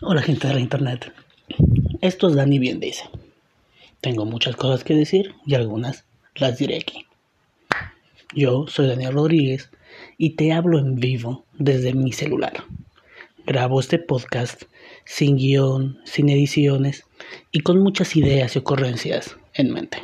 [0.00, 1.12] Hola gente de la internet.
[2.02, 3.02] Esto es Dani bien dice.
[4.00, 6.04] Tengo muchas cosas que decir y algunas
[6.36, 7.04] las diré aquí.
[8.32, 9.70] Yo soy Daniel Rodríguez
[10.16, 12.62] y te hablo en vivo desde mi celular.
[13.44, 14.62] Grabo este podcast
[15.04, 17.04] sin guion, sin ediciones
[17.50, 19.98] y con muchas ideas y ocurrencias en mente.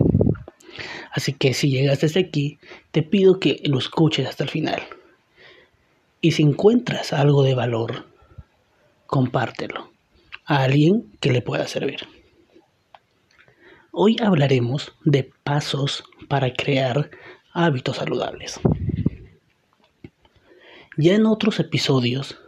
[1.13, 2.59] Así que si llegas desde aquí,
[2.91, 4.83] te pido que lo escuches hasta el final.
[6.21, 8.07] Y si encuentras algo de valor,
[9.07, 9.94] compártelo
[10.45, 12.01] a alguien que le pueda servir.
[13.93, 17.11] Hoy hablaremos de pasos para crear
[17.53, 18.61] hábitos saludables.
[20.97, 22.39] Ya en otros episodios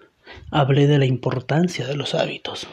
[0.51, 2.69] hablé de la importancia de los hábitos,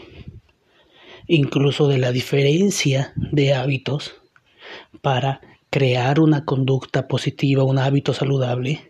[1.27, 4.15] incluso de la diferencia de hábitos
[5.01, 8.89] para crear una conducta positiva, un hábito saludable,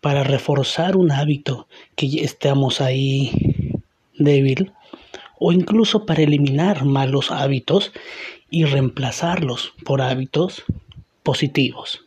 [0.00, 3.80] para reforzar un hábito que estamos ahí
[4.18, 4.72] débil
[5.44, 7.92] o incluso para eliminar malos hábitos
[8.48, 10.62] y reemplazarlos por hábitos
[11.24, 12.04] positivos.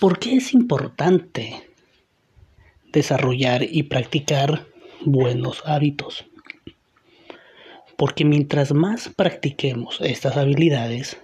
[0.00, 1.70] ¿Por qué es importante
[2.92, 4.66] desarrollar y practicar
[5.04, 6.26] buenos hábitos?
[7.96, 11.18] Porque mientras más practiquemos estas habilidades,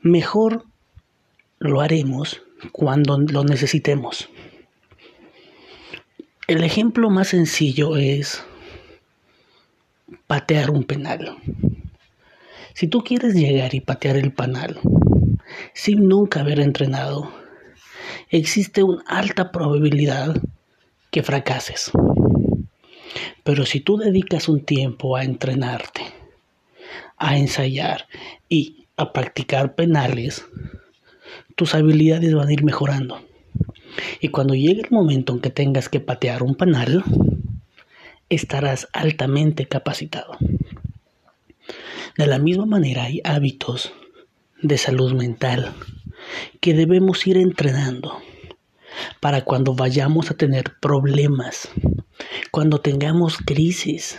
[0.00, 0.64] mejor
[1.58, 4.28] lo haremos cuando lo necesitemos.
[6.48, 8.42] El ejemplo más sencillo es
[10.26, 11.36] patear un penal.
[12.72, 14.80] Si tú quieres llegar y patear el penal
[15.74, 17.30] sin nunca haber entrenado,
[18.30, 20.40] existe una alta probabilidad
[21.10, 21.90] que fracases.
[23.44, 26.00] Pero si tú dedicas un tiempo a entrenarte,
[27.18, 28.06] a ensayar
[28.48, 30.46] y a practicar penales,
[31.56, 33.27] tus habilidades van a ir mejorando.
[34.20, 37.04] Y cuando llegue el momento en que tengas que patear un panal,
[38.28, 40.36] estarás altamente capacitado.
[42.16, 43.92] De la misma manera hay hábitos
[44.60, 45.72] de salud mental
[46.60, 48.18] que debemos ir entrenando
[49.20, 51.68] para cuando vayamos a tener problemas,
[52.50, 54.16] cuando tengamos crisis.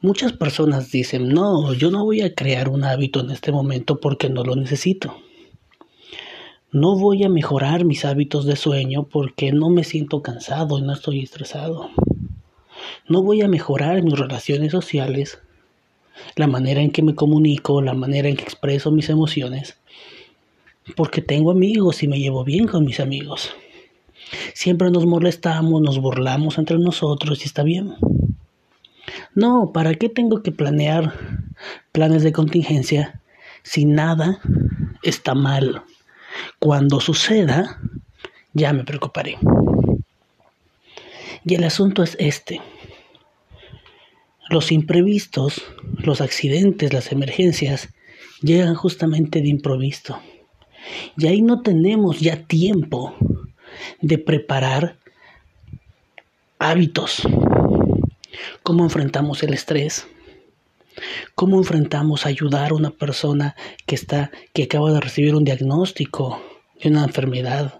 [0.00, 4.30] Muchas personas dicen, no, yo no voy a crear un hábito en este momento porque
[4.30, 5.16] no lo necesito.
[6.72, 10.92] No voy a mejorar mis hábitos de sueño porque no me siento cansado y no
[10.92, 11.90] estoy estresado.
[13.08, 15.40] No voy a mejorar mis relaciones sociales,
[16.36, 19.78] la manera en que me comunico, la manera en que expreso mis emociones,
[20.94, 23.52] porque tengo amigos y me llevo bien con mis amigos.
[24.54, 27.96] Siempre nos molestamos, nos burlamos entre nosotros y está bien.
[29.34, 31.14] No, ¿para qué tengo que planear
[31.90, 33.20] planes de contingencia
[33.64, 34.40] si nada
[35.02, 35.82] está mal?
[36.58, 37.80] Cuando suceda,
[38.52, 39.38] ya me preocuparé.
[41.44, 42.60] Y el asunto es este.
[44.48, 45.62] Los imprevistos,
[45.98, 47.88] los accidentes, las emergencias,
[48.42, 50.20] llegan justamente de improviso.
[51.16, 53.14] Y ahí no tenemos ya tiempo
[54.00, 54.96] de preparar
[56.58, 57.22] hábitos.
[58.62, 60.06] ¿Cómo enfrentamos el estrés?
[61.34, 63.56] ¿Cómo enfrentamos ayudar a una persona
[63.86, 66.42] que está que acaba de recibir un diagnóstico
[66.82, 67.74] de una enfermedad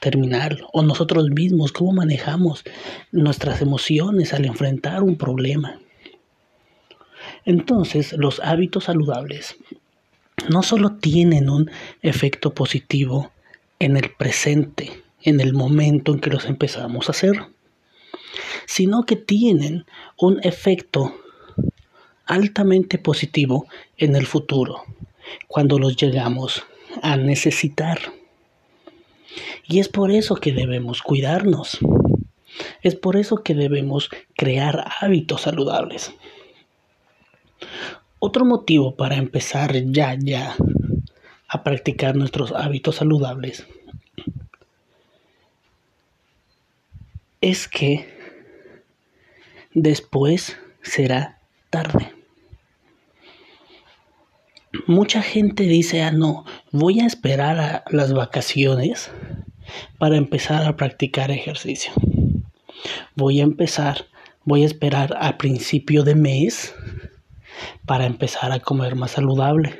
[0.00, 2.64] terminal o nosotros mismos cómo manejamos
[3.12, 5.78] nuestras emociones al enfrentar un problema?
[7.44, 9.56] Entonces, los hábitos saludables
[10.48, 11.70] no solo tienen un
[12.02, 13.30] efecto positivo
[13.78, 17.46] en el presente, en el momento en que los empezamos a hacer,
[18.66, 19.84] sino que tienen
[20.16, 21.14] un efecto
[22.26, 23.66] altamente positivo
[23.96, 24.84] en el futuro,
[25.46, 26.64] cuando los llegamos
[27.02, 27.98] a necesitar.
[29.66, 31.78] Y es por eso que debemos cuidarnos.
[32.82, 36.12] Es por eso que debemos crear hábitos saludables.
[38.18, 40.54] Otro motivo para empezar ya, ya
[41.48, 43.66] a practicar nuestros hábitos saludables
[47.42, 48.08] es que
[49.74, 52.21] después será tarde.
[54.86, 59.10] Mucha gente dice, ah, no, voy a esperar a las vacaciones
[59.98, 61.92] para empezar a practicar ejercicio.
[63.14, 64.06] Voy a empezar,
[64.44, 66.74] voy a esperar a principio de mes
[67.84, 69.78] para empezar a comer más saludable.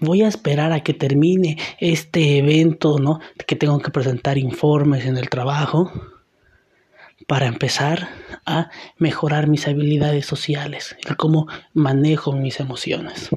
[0.00, 3.20] Voy a esperar a que termine este evento, ¿no?
[3.46, 5.92] Que tengo que presentar informes en el trabajo
[7.30, 8.08] para empezar
[8.44, 13.28] a mejorar mis habilidades sociales, el cómo manejo mis emociones.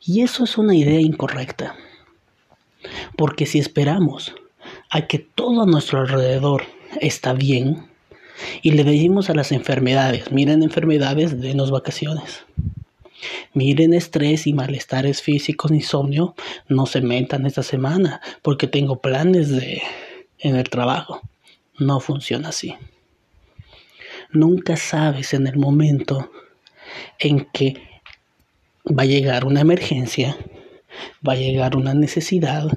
[0.00, 1.74] Y eso es una idea incorrecta,
[3.16, 4.36] porque si esperamos
[4.88, 6.62] a que todo a nuestro alrededor
[7.00, 7.88] está bien,
[8.62, 12.44] Y le decimos a las enfermedades, miren enfermedades, denos vacaciones.
[13.52, 16.34] Miren estrés y malestares físicos, insomnio,
[16.68, 19.82] no se metan esta semana porque tengo planes de
[20.38, 21.20] en el trabajo.
[21.80, 22.76] No funciona así.
[24.32, 26.30] Nunca sabes en el momento
[27.18, 27.82] en que
[28.86, 30.36] va a llegar una emergencia,
[31.26, 32.68] va a llegar una necesidad,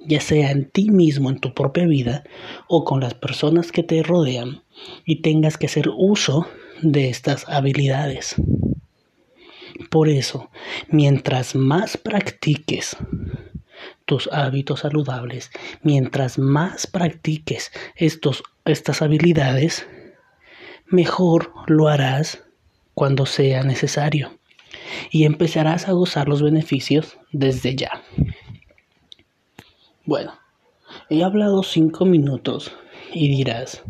[0.00, 2.24] ya sea en ti mismo, en tu propia vida,
[2.66, 4.62] o con las personas que te rodean,
[5.04, 6.48] y tengas que hacer uso
[6.80, 8.36] de estas habilidades.
[9.90, 10.50] Por eso,
[10.88, 12.96] mientras más practiques
[14.06, 15.50] tus hábitos saludables,
[15.82, 19.86] mientras más practiques estos, estas habilidades,
[20.86, 22.44] mejor lo harás
[22.94, 24.38] cuando sea necesario
[25.10, 28.02] y empezarás a gozar los beneficios desde ya.
[30.04, 30.38] Bueno,
[31.10, 32.72] he hablado cinco minutos
[33.12, 33.82] y dirás,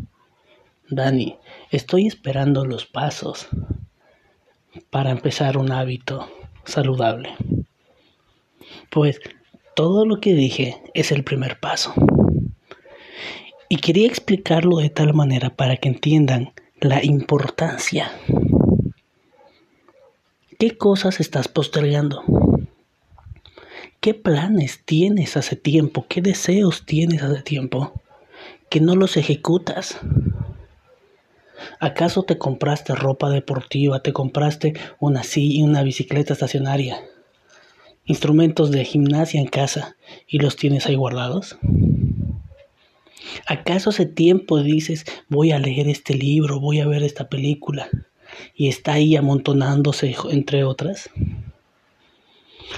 [0.89, 1.37] Dani,
[1.69, 3.47] estoy esperando los pasos
[4.89, 6.27] para empezar un hábito
[6.65, 7.35] saludable.
[8.89, 9.19] Pues
[9.77, 11.93] todo lo que dije es el primer paso.
[13.69, 18.11] Y quería explicarlo de tal manera para que entiendan la importancia.
[20.57, 22.23] ¿Qué cosas estás postergando?
[23.99, 26.07] ¿Qué planes tienes hace tiempo?
[26.09, 28.01] ¿Qué deseos tienes hace tiempo
[28.71, 29.99] que no los ejecutas?
[31.79, 36.99] ¿Acaso te compraste ropa deportiva, te compraste una silla, una bicicleta estacionaria,
[38.07, 39.95] instrumentos de gimnasia en casa
[40.27, 41.57] y los tienes ahí guardados?
[43.45, 47.89] ¿Acaso hace tiempo dices, voy a leer este libro, voy a ver esta película
[48.55, 51.09] y está ahí amontonándose entre otras?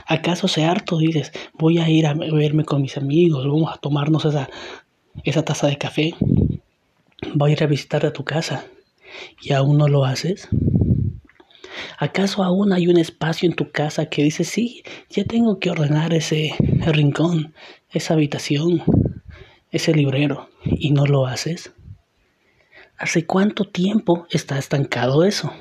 [0.06, 4.26] ¿Acaso se harto dices, voy a ir a verme con mis amigos, vamos a tomarnos
[4.26, 4.50] esa,
[5.24, 6.14] esa taza de café?
[7.34, 8.66] Voy a ir a visitar a tu casa
[9.42, 10.48] y aún no lo haces?
[11.98, 16.14] ¿Acaso aún hay un espacio en tu casa que dice, sí, ya tengo que ordenar
[16.14, 16.54] ese
[16.86, 17.54] rincón,
[17.92, 18.84] esa habitación,
[19.72, 21.72] ese librero, y no lo haces?
[22.98, 25.54] ¿Hace cuánto tiempo está estancado eso?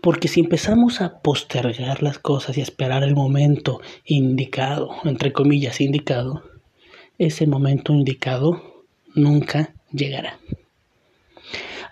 [0.00, 5.80] Porque si empezamos a postergar las cosas y a esperar el momento indicado, entre comillas
[5.80, 6.42] indicado,
[7.18, 10.38] ese momento indicado nunca llegará.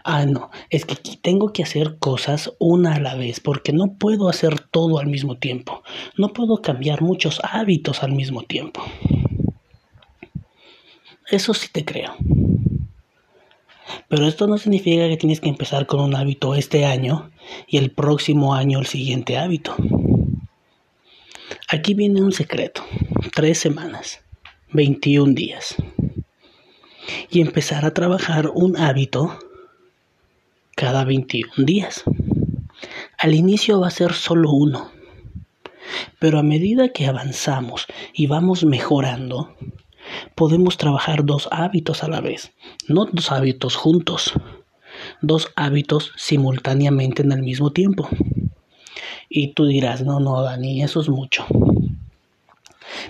[0.04, 4.28] Ah, no, es que tengo que hacer cosas una a la vez, porque no puedo
[4.28, 5.82] hacer todo al mismo tiempo.
[6.16, 8.82] No puedo cambiar muchos hábitos al mismo tiempo.
[11.30, 12.14] Eso sí te creo.
[14.08, 17.30] Pero esto no significa que tienes que empezar con un hábito este año
[17.66, 19.76] y el próximo año el siguiente hábito.
[21.68, 22.82] Aquí viene un secreto.
[23.34, 24.22] Tres semanas,
[24.72, 25.76] 21 días.
[27.30, 29.38] Y empezar a trabajar un hábito
[30.80, 32.04] cada 21 días.
[33.18, 34.90] Al inicio va a ser solo uno,
[36.18, 37.84] pero a medida que avanzamos
[38.14, 39.54] y vamos mejorando,
[40.34, 42.52] podemos trabajar dos hábitos a la vez,
[42.88, 44.32] no dos hábitos juntos,
[45.20, 48.08] dos hábitos simultáneamente en el mismo tiempo.
[49.28, 51.44] Y tú dirás, no, no, Dani, eso es mucho.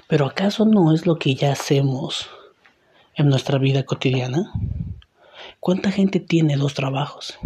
[0.09, 2.29] Pero ¿acaso no es lo que ya hacemos
[3.15, 4.53] en nuestra vida cotidiana?
[5.61, 7.39] ¿Cuánta gente tiene dos trabajos?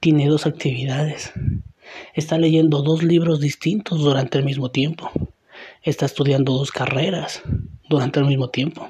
[0.00, 1.32] Tiene dos actividades.
[2.12, 5.10] Está leyendo dos libros distintos durante el mismo tiempo.
[5.82, 7.42] Está estudiando dos carreras
[7.88, 8.86] durante el mismo tiempo.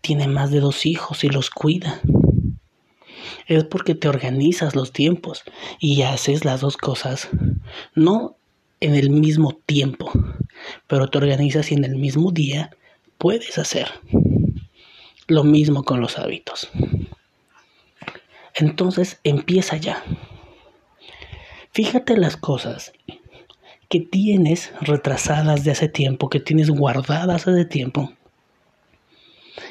[0.00, 2.00] Tiene más de dos hijos y los cuida.
[3.46, 5.42] Es porque te organizas los tiempos
[5.78, 7.28] y haces las dos cosas.
[7.94, 8.36] No
[8.80, 10.10] en el mismo tiempo,
[10.86, 12.70] pero te organizas y en el mismo día
[13.18, 13.88] puedes hacer.
[15.26, 16.70] Lo mismo con los hábitos.
[18.54, 20.04] Entonces empieza ya.
[21.72, 22.92] Fíjate las cosas
[23.88, 28.12] que tienes retrasadas de hace tiempo, que tienes guardadas hace tiempo,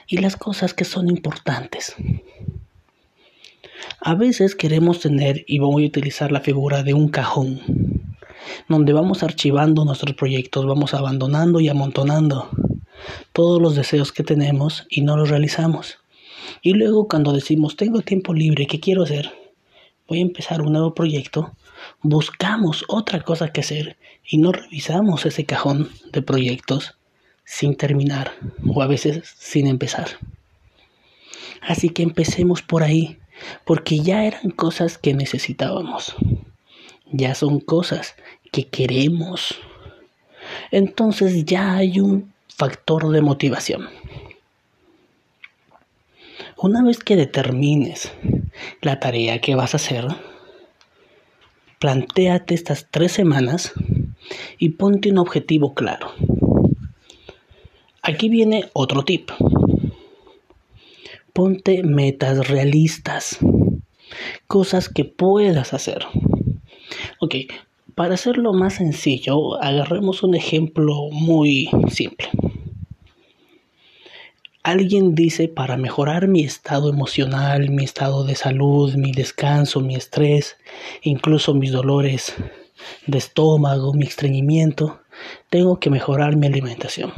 [0.08, 1.96] y las cosas que son importantes.
[4.00, 7.62] A veces queremos tener, y voy a utilizar la figura de un cajón,
[8.68, 12.50] donde vamos archivando nuestros proyectos, vamos abandonando y amontonando
[13.32, 16.03] todos los deseos que tenemos y no los realizamos.
[16.62, 19.32] Y luego cuando decimos, tengo tiempo libre, ¿qué quiero hacer?
[20.08, 21.56] Voy a empezar un nuevo proyecto.
[22.02, 26.96] Buscamos otra cosa que hacer y no revisamos ese cajón de proyectos
[27.46, 28.34] sin terminar
[28.68, 30.08] o a veces sin empezar.
[31.62, 33.18] Así que empecemos por ahí,
[33.66, 36.16] porque ya eran cosas que necesitábamos.
[37.12, 38.16] Ya son cosas
[38.52, 39.56] que queremos.
[40.72, 43.90] Entonces ya hay un factor de motivación
[46.64, 48.14] Una vez que determines
[48.82, 50.08] la tarea que vas a hacer,
[51.78, 53.74] plantéate estas tres semanas
[54.58, 56.14] y ponte un objetivo claro.
[58.02, 59.30] Aquí viene otro tip.
[61.34, 63.40] Ponte metas realistas,
[64.48, 66.06] cosas que puedas hacer.
[67.20, 67.36] Ok,
[67.94, 72.30] para hacerlo más sencillo, agarremos un ejemplo muy simple.
[74.64, 80.56] Alguien dice para mejorar mi estado emocional, mi estado de salud, mi descanso, mi estrés,
[81.02, 82.34] incluso mis dolores
[83.06, 85.02] de estómago, mi estreñimiento,
[85.50, 87.12] tengo que mejorar mi alimentación.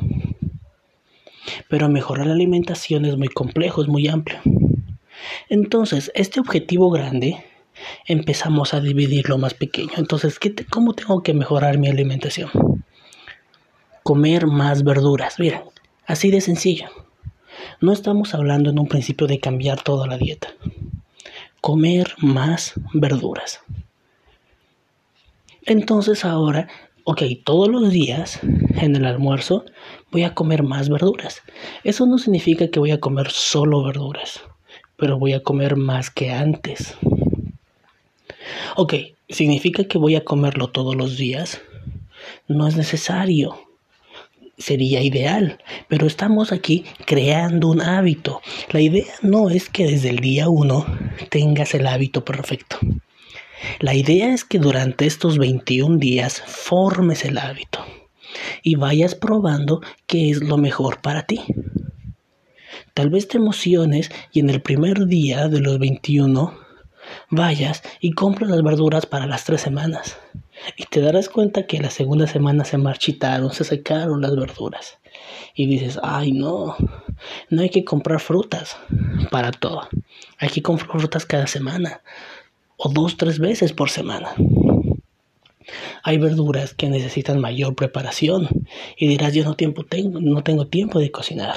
[1.70, 4.40] Pero mejorar la alimentación es muy complejo, es muy amplio.
[5.48, 7.46] Entonces, este objetivo grande
[8.08, 9.92] empezamos a dividirlo más pequeño.
[9.98, 10.40] Entonces,
[10.72, 12.50] ¿cómo tengo que mejorar mi alimentación?
[14.02, 15.40] Comer más verduras.
[15.40, 15.62] Miren,
[16.08, 17.05] así de sencillo.
[17.82, 20.50] No estamos hablando en un principio de cambiar toda la dieta.
[21.62, 23.62] Comer más verduras.
[25.66, 26.68] Entonces ahora,
[27.06, 29.66] ok, todos los días en el almuerzo
[30.12, 31.42] voy a comer más verduras.
[31.84, 34.42] Eso no significa que voy a comer solo verduras,
[34.96, 36.96] pero voy a comer más que antes.
[38.76, 38.94] Ok,
[39.30, 41.62] ¿significa que voy a comerlo todos los días?
[42.48, 43.65] No es necesario.
[44.58, 48.42] Sería ideal, pero estamos aquí creando un hábito.
[48.72, 50.86] La idea no es que desde el día uno
[51.30, 52.78] tengas el hábito perfecto.
[53.80, 57.86] La idea es que durante estos 21 días formes el hábito
[58.64, 61.42] y vayas probando qué es lo mejor para ti.
[62.94, 66.58] Tal vez te emociones y en el primer día de los 21
[67.30, 70.18] vayas y compres las verduras para las tres semanas.
[70.78, 74.98] Y te darás cuenta que la segunda semana se marchitaron, se secaron las verduras.
[75.54, 76.76] Y dices, ay no,
[77.50, 78.78] no hay que comprar frutas
[79.32, 79.88] para todo.
[80.38, 82.02] Hay que comprar frutas cada semana
[82.78, 84.34] o dos, tres veces por semana.
[86.04, 88.48] Hay verduras que necesitan mayor preparación
[88.98, 91.56] y dirás, yo no, tiempo tengo, no tengo tiempo de cocinar.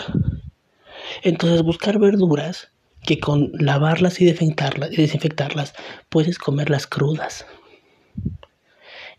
[1.22, 2.70] Entonces buscar verduras
[3.02, 5.74] que con lavarlas y desinfectarlas, y desinfectarlas
[6.08, 7.46] puedes comerlas crudas.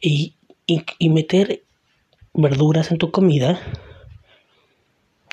[0.01, 1.63] Y, y, meter
[2.33, 3.59] verduras en tu comida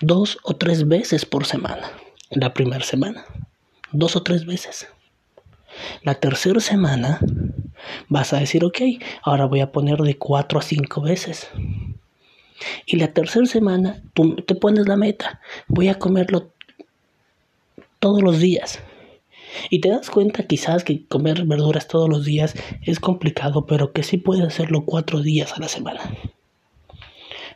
[0.01, 1.91] dos o tres veces por semana.
[2.31, 3.25] La primera semana.
[3.93, 4.89] Dos o tres veces.
[6.03, 7.21] La tercera semana
[8.09, 8.81] vas a decir, ok,
[9.23, 11.49] ahora voy a poner de cuatro a cinco veces.
[12.87, 16.51] Y la tercera semana tú te pones la meta, voy a comerlo
[17.99, 18.81] todos los días.
[19.71, 24.03] Y te das cuenta quizás que comer verduras todos los días es complicado, pero que
[24.03, 26.01] sí puedes hacerlo cuatro días a la semana.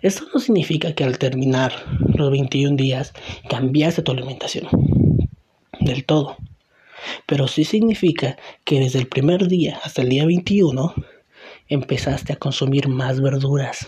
[0.02, 1.73] Esto no significa que al terminar
[2.14, 3.12] los 21 días
[3.49, 4.66] cambiaste tu alimentación
[5.80, 6.37] del todo.
[7.26, 10.95] Pero sí significa que desde el primer día hasta el día 21
[11.69, 13.87] empezaste a consumir más verduras.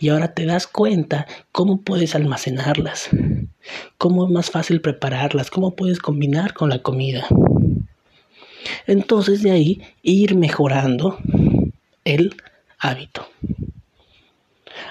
[0.00, 3.08] Y ahora te das cuenta cómo puedes almacenarlas,
[3.98, 7.26] cómo es más fácil prepararlas, cómo puedes combinar con la comida.
[8.86, 11.18] Entonces de ahí ir mejorando
[12.04, 12.34] el
[12.78, 13.26] hábito.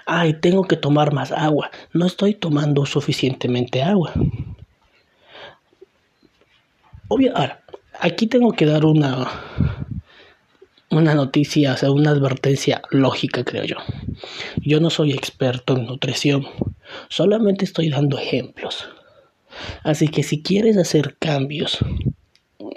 [0.05, 1.71] Ay, tengo que tomar más agua.
[1.93, 4.13] No estoy tomando suficientemente agua.
[7.07, 7.62] Obvio, ahora,
[8.00, 9.27] aquí tengo que dar una,
[10.91, 13.77] una noticia, o sea, una advertencia lógica, creo yo.
[14.57, 16.45] Yo no soy experto en nutrición,
[17.10, 18.89] solamente estoy dando ejemplos.
[19.83, 21.79] Así que si quieres hacer cambios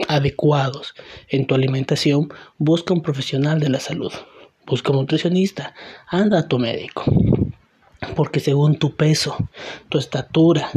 [0.09, 0.95] adecuados
[1.29, 4.13] en tu alimentación, busca un profesional de la salud.
[4.67, 5.75] Busca un nutricionista,
[6.09, 7.05] anda a tu médico.
[8.17, 9.37] Porque según tu peso,
[9.89, 10.71] tu estatura,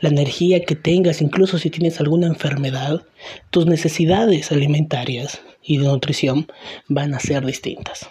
[0.00, 3.02] la energía que tengas, incluso si tienes alguna enfermedad,
[3.50, 6.46] tus necesidades alimentarias y de nutrición
[6.88, 8.06] van a ser distintas.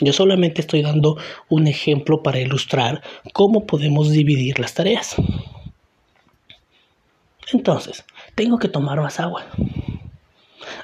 [0.00, 1.18] Yo solamente estoy dando
[1.48, 5.14] un ejemplo para ilustrar cómo podemos dividir las tareas.
[7.52, 8.04] Entonces,
[8.34, 9.44] tengo que tomar más agua.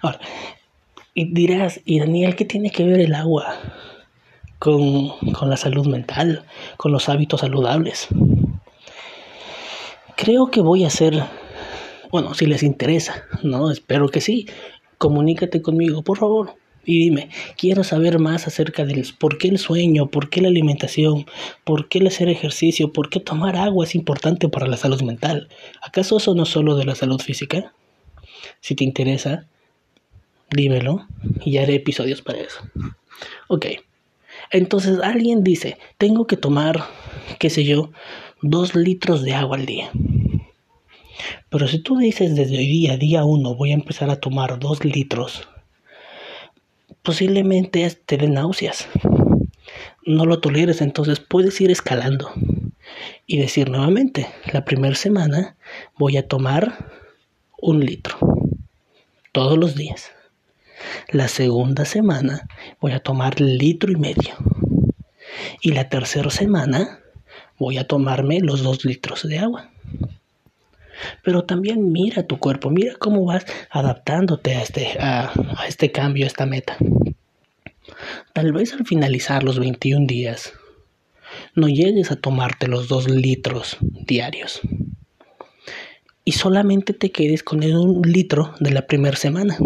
[0.02, 0.20] Ahora,
[1.14, 3.56] y dirás, ¿y Daniel qué tiene que ver el agua
[4.58, 6.44] con, con la salud mental,
[6.76, 8.08] con los hábitos saludables?
[10.16, 11.24] Creo que voy a hacer,
[12.10, 13.70] bueno, si les interesa, ¿no?
[13.70, 14.46] Espero que sí.
[14.98, 16.54] Comunícate conmigo, por favor.
[16.84, 21.26] Y dime, quiero saber más acerca del por qué el sueño, por qué la alimentación,
[21.64, 25.48] por qué el hacer ejercicio, por qué tomar agua es importante para la salud mental.
[25.82, 27.72] ¿Acaso eso no es solo de la salud física?
[28.60, 29.46] Si te interesa,
[30.50, 31.06] dímelo
[31.44, 32.60] y haré episodios para eso.
[33.48, 33.66] Ok.
[34.52, 36.84] Entonces alguien dice, tengo que tomar,
[37.40, 37.90] qué sé yo,
[38.42, 39.90] dos litros de agua al día.
[41.48, 44.84] Pero si tú dices desde hoy día, día uno, voy a empezar a tomar dos
[44.84, 45.48] litros,
[47.02, 48.88] posiblemente te den náuseas.
[50.04, 52.30] No lo toleres, entonces puedes ir escalando
[53.26, 55.56] y decir nuevamente, la primera semana
[55.96, 56.90] voy a tomar
[57.60, 58.18] un litro
[59.32, 60.12] todos los días.
[61.08, 62.48] La segunda semana
[62.80, 64.34] voy a tomar litro y medio.
[65.60, 67.00] Y la tercera semana
[67.58, 69.70] voy a tomarme los dos litros de agua.
[71.22, 75.32] Pero también mira tu cuerpo, mira cómo vas adaptándote a este, a,
[75.68, 76.76] este cambio, a esta meta.
[78.32, 80.52] Tal vez al finalizar los 21 días
[81.54, 84.60] no llegues a tomarte los dos litros diarios
[86.24, 89.56] y solamente te quedes con el un litro de la primera semana.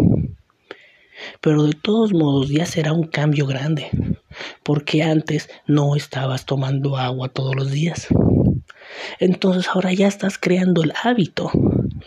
[1.41, 3.89] Pero de todos modos ya será un cambio grande,
[4.63, 8.07] porque antes no estabas tomando agua todos los días.
[9.19, 11.51] Entonces ahora ya estás creando el hábito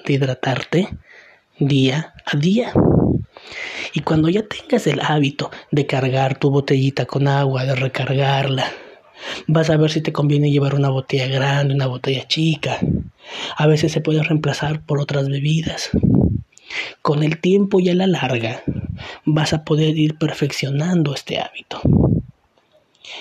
[0.07, 0.89] de hidratarte
[1.59, 2.73] día a día.
[3.93, 8.67] Y cuando ya tengas el hábito de cargar tu botellita con agua, de recargarla,
[9.47, 12.79] vas a ver si te conviene llevar una botella grande, una botella chica.
[13.57, 15.91] A veces se puede reemplazar por otras bebidas.
[17.03, 18.63] Con el tiempo y a la larga
[19.25, 21.81] vas a poder ir perfeccionando este hábito.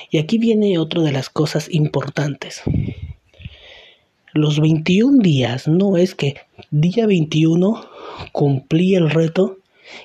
[0.10, 2.62] Y aquí viene otra de las cosas importantes.
[4.34, 6.36] Los 21 días no es que
[6.72, 7.86] día 21
[8.32, 9.60] cumplí el reto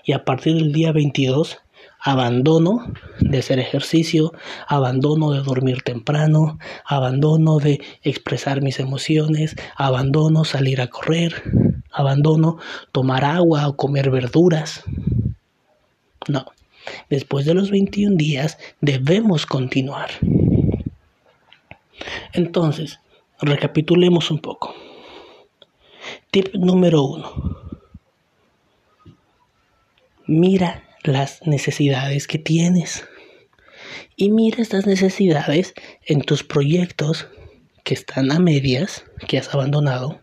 [0.04, 1.58] y a partir del día 22
[1.98, 4.34] abandono de hacer ejercicio,
[4.66, 11.42] abandono de dormir temprano, abandono de expresar mis emociones, abandono salir a correr,
[11.90, 12.58] abandono
[12.92, 14.84] tomar agua o comer verduras.
[16.28, 16.44] No,
[17.08, 20.10] después de los 21 días debemos continuar.
[22.34, 23.00] Entonces,
[23.40, 24.74] recapitulemos un poco.
[26.30, 27.56] Tip número uno.
[30.26, 33.06] Mira las necesidades que tienes.
[34.16, 37.28] Y mira estas necesidades en tus proyectos
[37.84, 40.20] que están a medias, que has abandonado,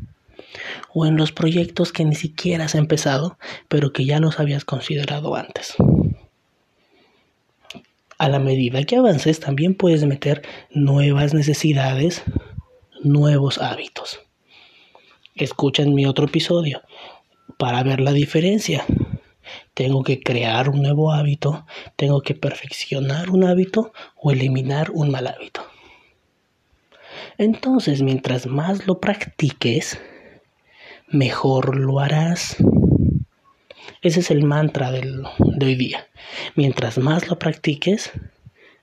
[0.94, 3.38] o en los proyectos que ni siquiera has empezado,
[3.68, 5.76] pero que ya los habías considerado antes.
[8.18, 12.24] A la medida que avances, también puedes meter nuevas necesidades,
[13.06, 14.20] nuevos hábitos.
[15.36, 16.82] Escucha en mi otro episodio
[17.58, 18.86] para ver la diferencia
[19.74, 21.65] tengo que crear un nuevo hábito,
[21.96, 25.62] tengo que perfeccionar un hábito o eliminar un mal hábito.
[27.38, 30.00] Entonces, mientras más lo practiques,
[31.08, 32.58] mejor lo harás.
[34.02, 36.08] Ese es el mantra del, de hoy día.
[36.56, 38.12] Mientras más lo practiques,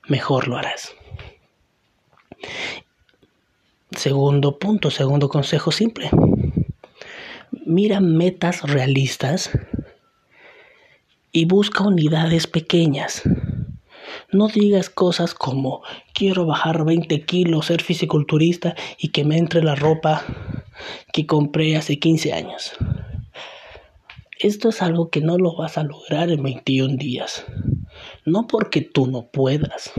[0.08, 0.94] mejor lo harás.
[3.96, 6.10] Segundo punto, segundo consejo simple.
[7.66, 9.50] Mira metas realistas
[11.30, 13.22] y busca unidades pequeñas.
[14.30, 15.82] No digas cosas como
[16.14, 20.24] quiero bajar 20 kilos, ser fisiculturista y que me entre la ropa
[21.12, 22.72] que compré hace 15 años.
[24.38, 27.44] Esto es algo que no lo vas a lograr en 21 días.
[28.24, 29.92] No porque tú no puedas,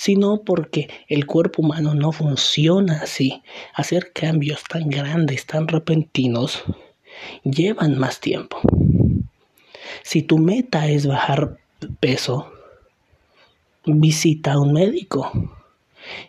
[0.00, 3.42] sino porque el cuerpo humano no funciona así.
[3.74, 6.64] Hacer cambios tan grandes, tan repentinos,
[7.44, 8.62] llevan más tiempo.
[10.02, 11.58] Si tu meta es bajar
[12.00, 12.50] peso,
[13.84, 15.30] visita a un médico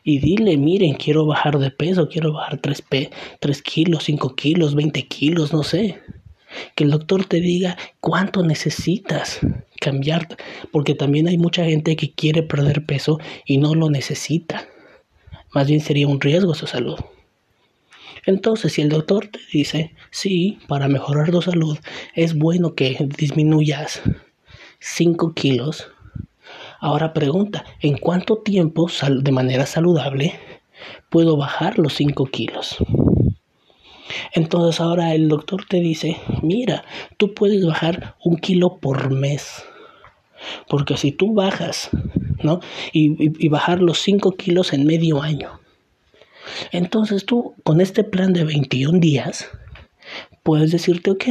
[0.04, 2.84] y dile, miren, quiero bajar de peso, quiero bajar 3,
[3.40, 5.98] 3 kilos, 5 kilos, 20 kilos, no sé.
[6.76, 9.40] Que el doctor te diga cuánto necesitas
[9.80, 10.28] cambiar,
[10.72, 14.68] porque también hay mucha gente que quiere perder peso y no lo necesita.
[15.54, 17.00] Más bien sería un riesgo a su salud.
[18.26, 21.78] Entonces, si el doctor te dice, sí, para mejorar tu salud
[22.14, 24.02] es bueno que disminuyas
[24.80, 25.88] 5 kilos,
[26.80, 30.34] ahora pregunta, ¿en cuánto tiempo de manera saludable
[31.10, 32.78] puedo bajar los 5 kilos?
[34.34, 36.86] Entonces ahora el doctor te dice, mira,
[37.18, 39.64] tú puedes bajar un kilo por mes.
[40.68, 41.90] Porque si tú bajas,
[42.42, 42.62] ¿no?
[42.94, 45.60] Y, bajar los 5 kilos en medio año,
[46.72, 49.50] entonces tú con este plan de 21 días
[50.44, 51.26] puedes decirte, ok,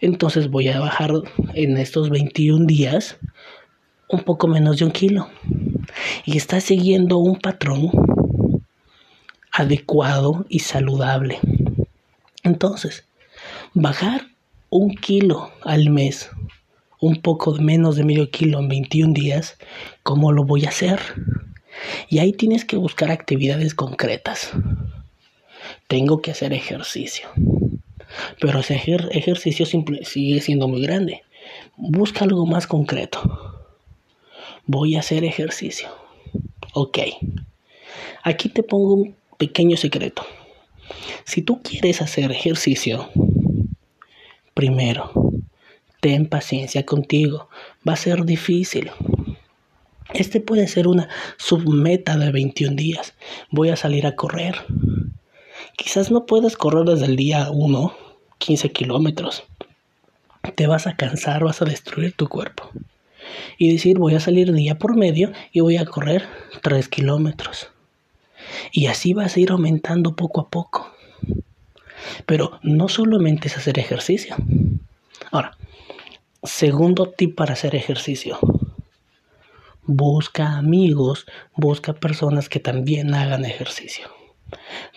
[0.00, 1.12] entonces voy a bajar
[1.54, 3.16] en estos 21 días
[4.08, 5.28] un poco menos de un kilo.
[6.24, 7.90] Y estás siguiendo un patrón
[9.52, 11.38] adecuado y saludable.
[12.42, 13.04] Entonces,
[13.74, 14.26] bajar
[14.70, 16.30] un kilo al mes,
[17.00, 19.58] un poco menos de medio kilo en 21 días,
[20.02, 21.00] ¿cómo lo voy a hacer?
[22.08, 24.50] Y ahí tienes que buscar actividades concretas.
[25.88, 27.28] Tengo que hacer ejercicio.
[28.40, 28.74] pero ese
[29.12, 31.22] ejercicio sigue siendo muy grande.
[31.76, 33.20] Busca algo más concreto.
[34.66, 35.88] Voy a hacer ejercicio.
[36.74, 36.98] Ok.
[38.22, 40.24] Aquí te pongo un pequeño secreto.
[41.24, 43.08] Si tú quieres hacer ejercicio,
[44.54, 45.12] primero,
[46.00, 47.48] ten paciencia contigo.
[47.86, 48.90] Va a ser difícil.
[50.12, 53.14] Este puede ser una submeta de 21 días.
[53.50, 54.56] Voy a salir a correr.
[55.76, 57.94] Quizás no puedas correr desde el día 1,
[58.38, 59.44] 15 kilómetros.
[60.56, 62.70] Te vas a cansar, vas a destruir tu cuerpo.
[63.58, 66.26] Y decir, voy a salir día por medio y voy a correr
[66.62, 67.68] 3 kilómetros.
[68.72, 70.92] Y así vas a ir aumentando poco a poco.
[72.26, 74.36] Pero no solamente es hacer ejercicio.
[75.30, 75.56] Ahora,
[76.42, 78.38] segundo tip para hacer ejercicio
[79.92, 84.08] busca amigos, busca personas que también hagan ejercicio,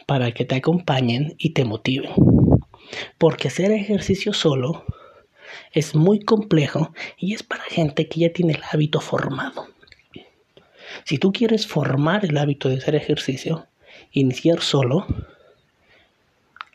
[0.06, 2.12] para que te acompañen y te motiven.
[3.18, 4.86] Porque hacer ejercicio solo
[5.72, 9.68] es muy complejo y es para gente que ya tiene el hábito formado.
[11.06, 13.68] Si tú quieres formar el hábito de hacer ejercicio,
[14.12, 15.06] iniciar solo,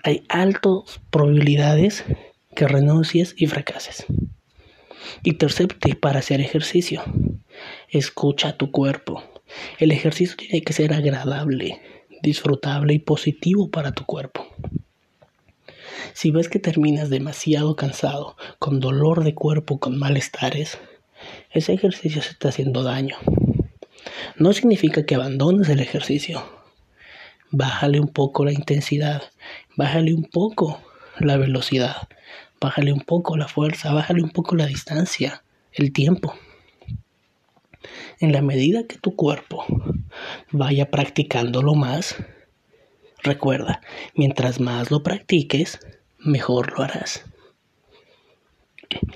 [0.05, 2.05] hay altas probabilidades
[2.55, 4.07] que renuncies y fracases.
[5.23, 7.03] Y tercer tip para hacer ejercicio.
[7.89, 9.23] Escucha tu cuerpo.
[9.79, 11.81] El ejercicio tiene que ser agradable,
[12.23, 14.47] disfrutable y positivo para tu cuerpo.
[16.13, 20.79] Si ves que terminas demasiado cansado, con dolor de cuerpo, con malestares,
[21.51, 23.17] ese ejercicio se está haciendo daño.
[24.37, 26.43] No significa que abandones el ejercicio.
[27.51, 29.23] Bájale un poco la intensidad,
[29.77, 30.83] bájale un poco
[31.19, 32.09] la velocidad,
[32.61, 36.35] bájale un poco la fuerza, bájale un poco la distancia, el tiempo.
[38.21, 39.65] En la medida que tu cuerpo
[40.51, 42.17] vaya practicándolo más,
[43.23, 43.81] recuerda,
[44.15, 45.81] mientras más lo practiques,
[46.19, 47.25] mejor lo harás.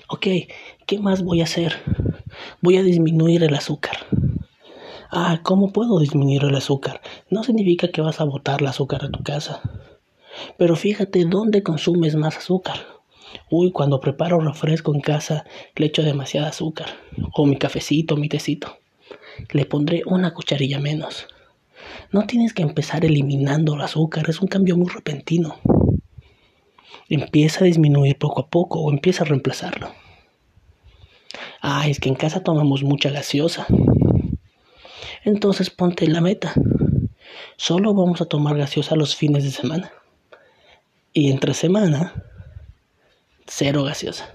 [0.08, 0.26] Ok,
[0.86, 1.82] ¿qué más voy a hacer?
[2.60, 4.06] Voy a disminuir el azúcar.
[5.14, 7.02] Ah, ¿cómo puedo disminuir el azúcar?
[7.28, 9.60] No significa que vas a botar el azúcar a tu casa.
[10.56, 12.86] Pero fíjate dónde consumes más azúcar.
[13.50, 15.44] Uy, cuando preparo refresco en casa
[15.76, 16.86] le echo demasiada azúcar.
[17.34, 18.78] O mi cafecito, mi tecito.
[19.50, 21.26] Le pondré una cucharilla menos.
[22.10, 25.56] No tienes que empezar eliminando el azúcar, es un cambio muy repentino.
[27.10, 29.90] Empieza a disminuir poco a poco o empieza a reemplazarlo.
[31.60, 33.66] Ah, es que en casa tomamos mucha gaseosa.
[35.24, 36.52] Entonces ponte la meta.
[37.56, 39.92] Solo vamos a tomar gaseosa los fines de semana.
[41.12, 42.24] Y entre semana
[43.46, 44.30] cero gaseosa.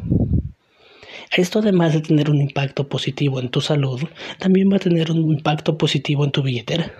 [1.36, 4.02] Esto además de tener un impacto positivo en tu salud,
[4.39, 6.93] también va a tener un impacto positivo en tu billetera.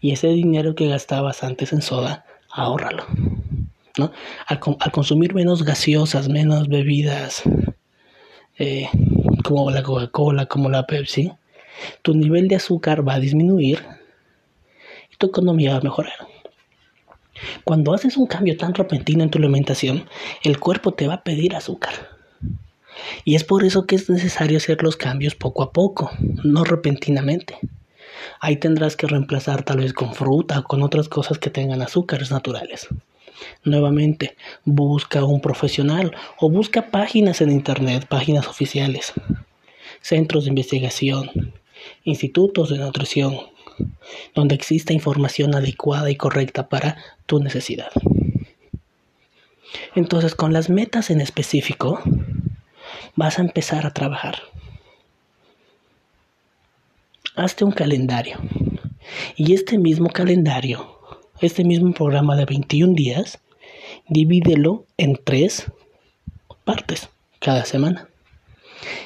[0.00, 3.04] Y ese dinero que gastabas antes en soda, ahórralo.
[3.98, 4.12] ¿no?
[4.46, 4.60] Al,
[4.92, 7.42] consumir menos gaseosas, menos bebidas,
[8.58, 8.88] eh,
[9.44, 11.32] como la Coca-Cola, como la Pepsi,
[12.02, 13.84] tu nivel de azúcar va a disminuir
[15.12, 16.26] y tu economía va a mejorar.
[17.64, 20.04] Cuando haces un cambio tan repentino en tu alimentación,
[20.42, 22.10] el cuerpo te va a pedir azúcar.
[23.24, 26.10] Y es por eso que es necesario hacer los cambios poco a poco,
[26.44, 27.58] no repentinamente.
[28.40, 32.30] Ahí tendrás que reemplazar tal vez con fruta o con otras cosas que tengan azúcares
[32.30, 32.88] naturales.
[33.64, 39.12] Nuevamente, busca un profesional o busca páginas en Internet, páginas oficiales,
[40.00, 41.54] centros de investigación,
[42.04, 43.38] institutos de nutrición,
[44.34, 47.90] donde exista información adecuada y correcta para tu necesidad.
[49.94, 52.00] Entonces, con las metas en específico,
[53.16, 54.42] vas a empezar a trabajar.
[57.36, 58.38] Hazte un calendario.
[59.36, 60.98] Y este mismo calendario,
[61.40, 63.38] este mismo programa de 21 días,
[64.08, 65.70] divídelo en tres
[66.64, 67.08] partes
[67.40, 68.08] cada semana.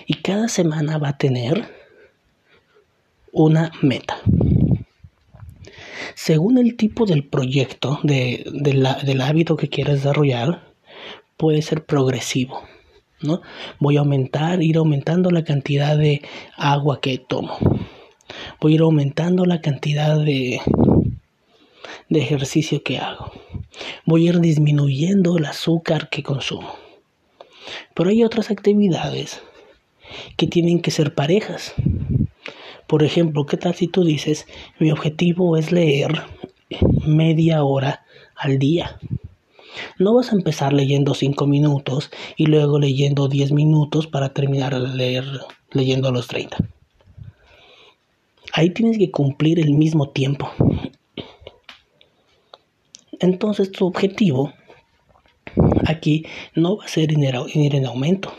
[0.06, 1.77] Y cada semana va a tener
[3.44, 4.20] una meta
[6.18, 10.64] según el tipo del proyecto, de, del hábito que quieras desarrollar,
[11.36, 12.64] puede ser progresivo.
[13.22, 13.40] ¿no?
[13.78, 16.22] Voy a aumentar, ir aumentando la cantidad de
[16.56, 17.56] agua que tomo.
[18.60, 20.60] Voy a ir aumentando la cantidad de,
[22.08, 23.32] de ejercicio que hago.
[24.04, 26.74] Voy a ir disminuyendo el azúcar que consumo.
[27.94, 29.40] Pero hay otras actividades
[30.36, 31.74] que tienen que ser parejas.
[32.88, 34.46] Por ejemplo, ¿qué tal si tú dices,
[34.78, 36.22] mi objetivo es leer
[37.06, 38.98] media hora al día?
[39.98, 45.26] No vas a empezar leyendo 5 minutos y luego leyendo 10 minutos para terminar leer
[45.70, 46.56] leyendo los 30.
[48.54, 50.50] Ahí tienes que cumplir el mismo tiempo.
[53.20, 54.54] Entonces tu objetivo
[55.86, 56.24] aquí
[56.54, 58.32] no va a ser ir en aumento.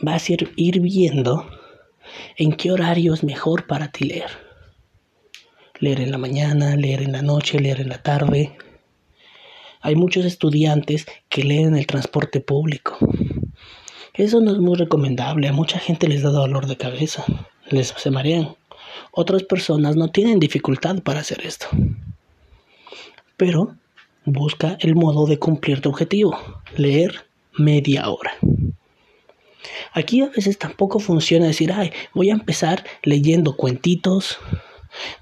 [0.00, 1.46] Vas a ir, ir viendo
[2.36, 4.30] en qué horario es mejor para ti leer.
[5.80, 8.56] Leer en la mañana, leer en la noche, leer en la tarde.
[9.80, 12.98] Hay muchos estudiantes que leen en el transporte público.
[14.14, 15.46] Eso no es muy recomendable.
[15.46, 17.24] A mucha gente les da dolor de cabeza.
[17.70, 18.56] Les se marean.
[19.12, 21.68] Otras personas no tienen dificultad para hacer esto.
[23.36, 23.76] Pero
[24.24, 26.36] busca el modo de cumplir tu objetivo.
[26.76, 27.26] Leer
[27.56, 28.32] media hora.
[29.92, 34.38] Aquí a veces tampoco funciona decir, ay, voy a empezar leyendo cuentitos,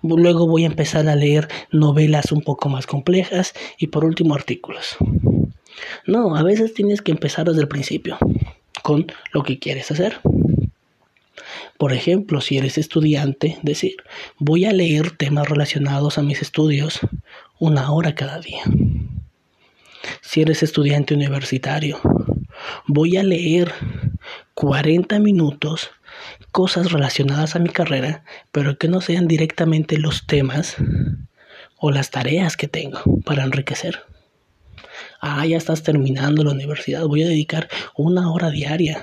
[0.02, 4.96] luego voy a empezar a leer novelas un poco más complejas y por último artículos.
[6.06, 8.18] No, a veces tienes que empezar desde el principio
[8.82, 10.20] con lo que quieres hacer.
[11.78, 13.96] Por ejemplo, si eres estudiante, decir,
[14.38, 17.00] voy a leer temas relacionados a mis estudios
[17.58, 18.62] una hora cada día.
[20.22, 22.00] Si eres estudiante universitario,
[22.86, 23.72] voy a leer
[24.54, 25.90] 40 minutos
[26.52, 30.76] cosas relacionadas a mi carrera, pero que no sean directamente los temas
[31.78, 34.02] o las tareas que tengo para enriquecer.
[35.20, 39.02] Ah, ya estás terminando la universidad, voy a dedicar una hora diaria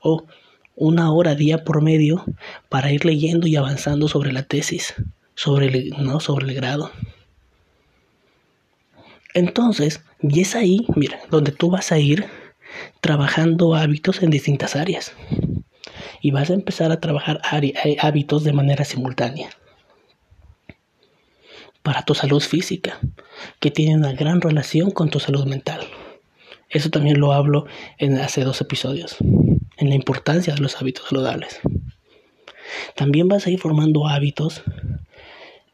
[0.00, 0.24] o
[0.74, 2.24] una hora día por medio
[2.68, 4.94] para ir leyendo y avanzando sobre la tesis,
[5.34, 6.90] sobre el, no, sobre el grado.
[9.34, 12.26] Entonces, y es ahí, mira, donde tú vas a ir
[13.00, 15.12] trabajando hábitos en distintas áreas.
[16.20, 19.50] Y vas a empezar a trabajar eh, hábitos de manera simultánea.
[21.82, 22.98] Para tu salud física,
[23.60, 25.86] que tiene una gran relación con tu salud mental.
[26.68, 31.60] Eso también lo hablo en hace dos episodios, en la importancia de los hábitos saludables.
[32.94, 34.62] También vas a ir formando hábitos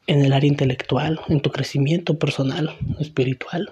[0.06, 3.70] en el área intelectual, en tu crecimiento personal, espiritual,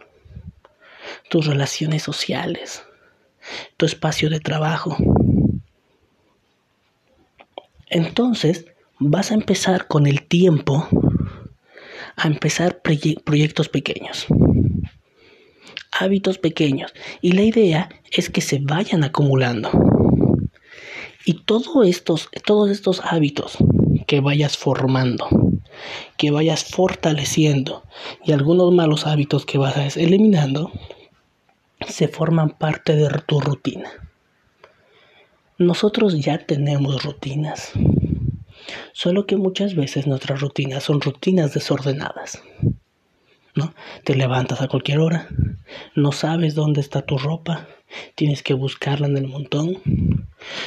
[1.28, 2.84] tus relaciones sociales,
[3.76, 4.96] tu espacio de trabajo.
[7.88, 8.66] Entonces
[8.98, 10.88] vas a empezar con el tiempo
[12.16, 14.26] a empezar proyectos pequeños,
[15.90, 16.92] hábitos pequeños.
[17.20, 19.70] Y la idea es que se vayan acumulando.
[21.24, 23.56] Y todos estos, todos estos hábitos
[24.06, 25.28] que vayas formando,
[26.16, 27.84] que vayas fortaleciendo
[28.24, 30.72] y algunos malos hábitos que vas eliminando,
[31.88, 33.90] se forman parte de tu rutina.
[35.58, 37.72] Nosotros ya tenemos rutinas,
[38.92, 42.42] solo que muchas veces nuestras rutinas son rutinas desordenadas.
[43.54, 43.74] ¿No?
[44.04, 45.28] Te levantas a cualquier hora,
[45.94, 47.68] no sabes dónde está tu ropa,
[48.14, 49.76] tienes que buscarla en el montón,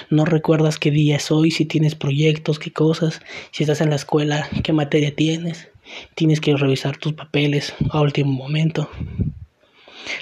[0.09, 3.95] no recuerdas qué día es hoy, si tienes proyectos, qué cosas, si estás en la
[3.95, 5.69] escuela, qué materia tienes,
[6.13, 8.89] tienes que revisar tus papeles a último momento.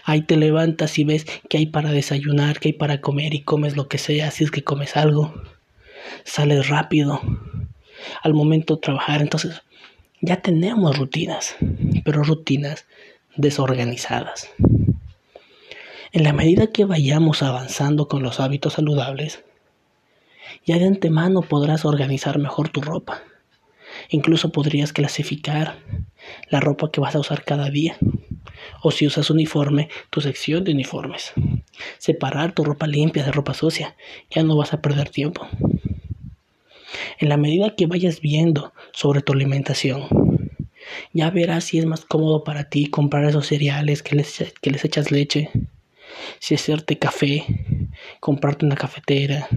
[0.03, 3.75] Ahí te levantas y ves que hay para desayunar, que hay para comer y comes
[3.75, 5.33] lo que sea, si es que comes algo.
[6.23, 7.21] Sales rápido
[8.21, 9.21] al momento de trabajar.
[9.21, 9.61] Entonces,
[10.21, 11.55] ya tenemos rutinas,
[12.05, 12.85] pero rutinas
[13.35, 14.49] desorganizadas.
[16.11, 19.43] En la medida que vayamos avanzando con los hábitos saludables,
[20.65, 23.23] ya de antemano podrás organizar mejor tu ropa.
[24.09, 25.77] Incluso podrías clasificar
[26.49, 27.97] la ropa que vas a usar cada día
[28.83, 31.31] o si usas uniforme, tu sección de uniformes.
[31.97, 33.95] Separar tu ropa limpia de ropa sucia.
[34.29, 35.47] Ya no vas a perder tiempo.
[37.17, 40.03] En la medida que vayas viendo sobre tu alimentación,
[41.13, 44.83] ya verás si es más cómodo para ti comprar esos cereales que les, que les
[44.83, 45.49] echas leche,
[46.39, 47.45] si hacerte café,
[48.19, 49.47] comprarte una cafetera,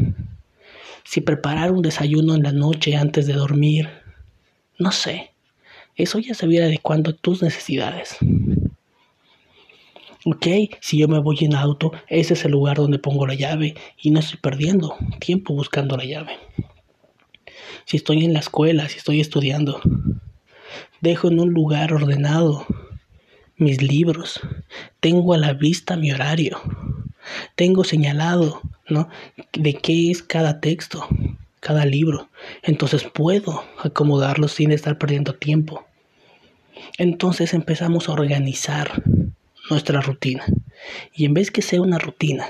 [1.05, 3.89] si preparar un desayuno en la noche antes de dormir,
[4.79, 5.33] no sé.
[5.97, 8.19] Eso ya se viene adecuando a tus necesidades.
[10.29, 10.45] Ok,
[10.81, 14.11] si yo me voy en auto, ese es el lugar donde pongo la llave y
[14.11, 16.37] no estoy perdiendo tiempo buscando la llave.
[17.85, 19.81] Si estoy en la escuela, si estoy estudiando,
[21.01, 22.67] dejo en un lugar ordenado
[23.57, 24.41] mis libros,
[24.99, 26.61] tengo a la vista mi horario,
[27.55, 29.09] tengo señalado, ¿no?
[29.53, 31.07] De qué es cada texto,
[31.61, 32.29] cada libro.
[32.65, 35.85] Entonces puedo acomodarlos sin estar perdiendo tiempo.
[36.99, 39.05] Entonces empezamos a organizar
[39.71, 40.45] nuestra rutina.
[41.13, 42.47] Y en vez que sea una rutina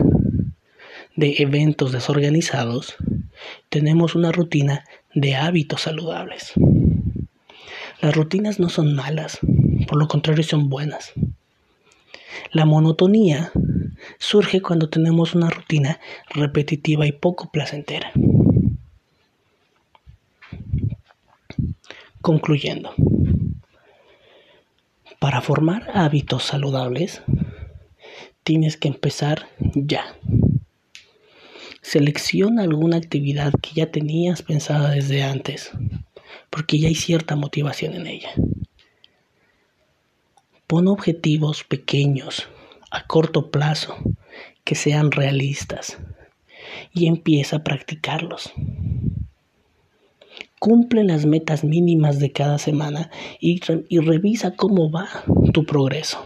[1.15, 2.97] de eventos desorganizados,
[3.69, 6.53] tenemos una rutina de hábitos saludables.
[8.01, 9.39] Las rutinas no son malas,
[9.89, 11.13] por lo contrario son buenas.
[12.53, 13.51] La monotonía
[14.19, 16.01] surge cuando tenemos una rutina
[16.31, 18.13] repetitiva y poco placentera.
[22.21, 22.93] Concluyendo,
[25.27, 27.21] para formar hábitos saludables,
[28.45, 30.05] tienes que empezar ya.
[31.83, 35.73] Selecciona alguna actividad que ya tenías pensada desde antes,
[36.49, 38.31] porque ya hay cierta motivación en ella.
[40.69, 42.49] Pon objetivos pequeños,
[42.93, 43.97] a corto plazo,
[44.63, 45.99] que sean realistas,
[46.95, 48.53] y empieza a practicarlos.
[50.59, 55.09] Cumple las metas mínimas de cada semana y, y revisa cómo va
[55.53, 56.25] tu progreso.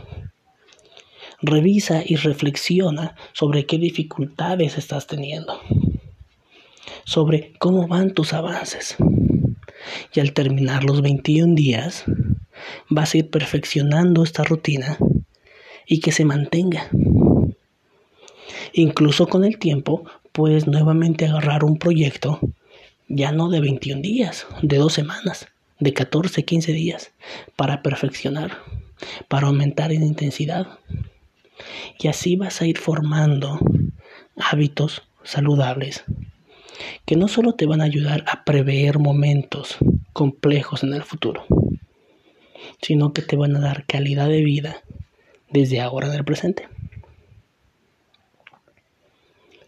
[1.43, 5.59] Revisa y reflexiona sobre qué dificultades estás teniendo,
[7.05, 8.97] sobre cómo van tus avances.
[10.15, 12.05] Y al terminar los 21 días,
[12.89, 14.99] vas a ir perfeccionando esta rutina
[15.87, 16.89] y que se mantenga.
[18.73, 22.39] Incluso con el tiempo puedes nuevamente agarrar un proyecto
[23.11, 25.49] ya no de 21 días, de dos semanas,
[25.81, 27.11] de 14, 15 días,
[27.57, 28.59] para perfeccionar,
[29.29, 30.79] para aumentar en intensidad.
[31.99, 33.59] Y así vas a ir formando
[34.37, 36.05] hábitos saludables
[37.05, 39.77] que no solo te van a ayudar a prever momentos
[40.13, 41.45] complejos en el futuro,
[42.81, 44.83] sino que te van a dar calidad de vida
[45.51, 46.69] desde ahora en el presente.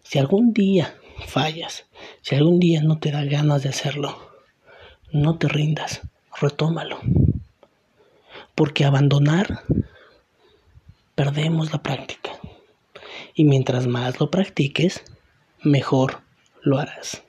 [0.04, 0.94] Si algún día
[1.26, 1.86] fallas,
[2.20, 4.18] si algún día no te da ganas de hacerlo,
[5.12, 6.02] no te rindas,
[6.40, 6.98] retómalo.
[8.54, 9.62] Porque abandonar
[11.14, 12.30] perdemos la práctica.
[13.34, 15.02] Y mientras más lo practiques,
[15.62, 16.20] mejor
[16.62, 17.22] lo harás.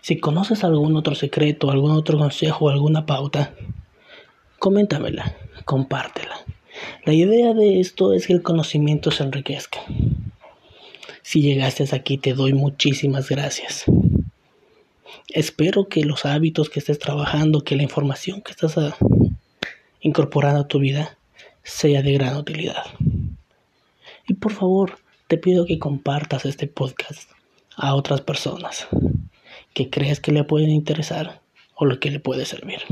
[0.00, 3.54] Si conoces algún otro secreto, algún otro consejo, alguna pauta,
[4.58, 6.36] coméntamela, compártela.
[7.04, 9.80] La idea de esto es que el conocimiento se enriquezca.
[11.26, 13.84] Si llegaste aquí te doy muchísimas gracias.
[15.26, 18.96] Espero que los hábitos que estés trabajando, que la información que estás ah,
[20.00, 21.18] incorporando a tu vida
[21.64, 22.84] sea de gran utilidad.
[24.28, 27.28] Y por favor, te pido que compartas este podcast
[27.74, 28.86] a otras personas
[29.74, 31.40] que creas que le pueden interesar
[31.74, 32.82] o lo que le puede servir.